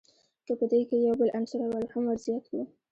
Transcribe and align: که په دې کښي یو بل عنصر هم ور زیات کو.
که 0.45 0.53
په 0.59 0.65
دې 0.71 0.81
کښي 0.89 0.97
یو 1.07 1.15
بل 1.19 1.29
عنصر 1.37 1.59
هم 1.93 2.03
ور 2.07 2.17
زیات 2.25 2.45
کو. 2.51 2.59